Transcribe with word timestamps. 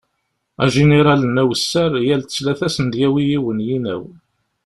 Ajiniral-nni 0.63 1.41
awessar 1.45 1.91
yal 2.07 2.21
ttlata 2.23 2.63
ad 2.67 2.71
sen-d-yawi 2.75 3.21
yiwen 3.29 3.63
yinaw. 3.67 4.03